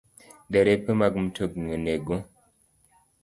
[0.51, 2.15] Derepe mag mtokni onego